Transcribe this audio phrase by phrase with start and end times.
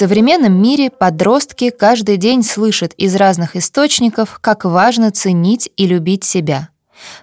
[0.00, 6.70] Современном мире подростки каждый день слышат из разных источников, как важно ценить и любить себя.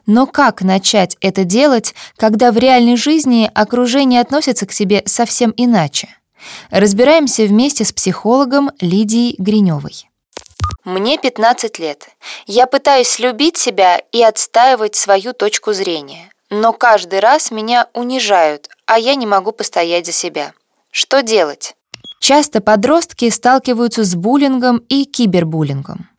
[0.05, 6.09] Но как начать это делать, когда в реальной жизни окружение относится к себе совсем иначе?
[6.70, 10.07] Разбираемся вместе с психологом Лидией Гриневой.
[10.84, 12.09] Мне 15 лет.
[12.46, 16.30] Я пытаюсь любить себя и отстаивать свою точку зрения.
[16.52, 20.54] Но каждый раз меня унижают, а я не могу постоять за себя.
[20.91, 21.77] Что делать?
[22.20, 26.09] Часто подростки сталкиваются с буллингом и кибербуллингом.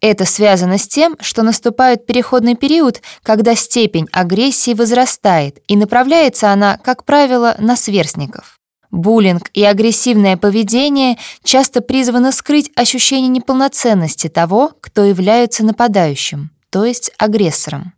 [0.00, 6.78] Это связано с тем, что наступает переходный период, когда степень агрессии возрастает, и направляется она,
[6.78, 8.58] как правило, на сверстников.
[8.90, 17.10] Буллинг и агрессивное поведение часто призваны скрыть ощущение неполноценности того, кто является нападающим, то есть
[17.18, 17.92] агрессором.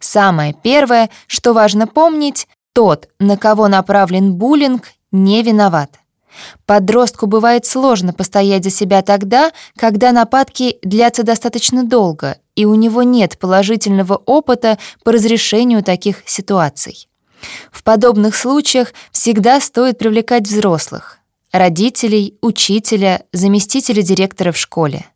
[0.00, 6.00] Самое первое, что важно помнить, тот, на кого направлен буллинг, не виноват.
[6.66, 13.02] Подростку бывает сложно постоять за себя тогда, когда нападки длятся достаточно долго, и у него
[13.02, 17.08] нет положительного опыта по разрешению таких ситуаций.
[17.70, 21.18] В подобных случаях всегда стоит привлекать взрослых—
[21.52, 25.06] родителей, учителя, заместителя директора в школе.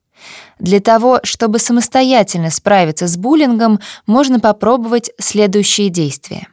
[0.58, 6.48] Для того, чтобы самостоятельно справиться с буллингом, можно попробовать следующие действия.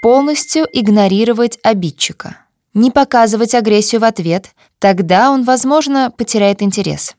[0.00, 2.38] Полностью игнорировать обидчика—
[2.76, 7.16] не показывать агрессию в ответ, тогда он, возможно, потеряет интерес.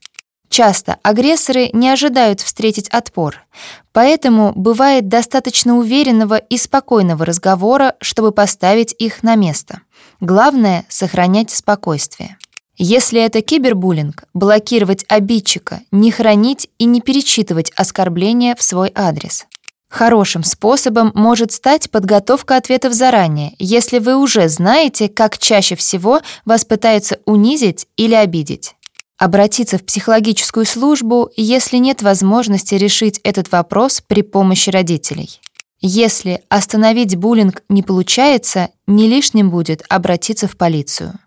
[0.50, 3.44] Часто агрессоры не ожидают встретить отпор,
[3.91, 9.81] поэтому бывает достаточно уверенного и спокойного разговора, чтобы поставить их на место.
[10.22, 12.38] Главное— сохранять спокойствие.
[12.78, 19.47] Если это кибербуллинг, блокировать обидчика, не хранить и не перечитывать оскорбления в свой адрес.
[19.90, 26.66] Хорошим способом может стать подготовка ответов заранее, если вы уже знаете, как чаще всего вас
[26.66, 28.75] пытаются унизить или обидеть.
[29.18, 35.40] Обратиться в психологическую службу, если нет возможности решить этот вопрос при помощи родителей.
[35.80, 41.18] Если остановить буллинг не получается, не лишним будет обратиться в полицию.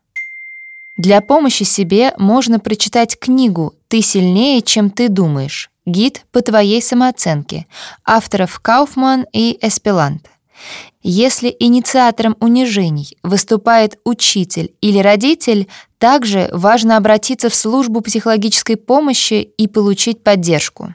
[1.01, 7.67] Для помощи себе можно прочитать книгу «Ты сильнее, чем ты думаешь» Гид по твоей самооценке
[8.05, 10.29] авторов Кауфман и Эспелант.
[11.03, 19.69] Если инициатором унижений выступает учитель или родитель, также важно обратиться в службу психологической помощи и
[19.69, 20.95] получить поддержку.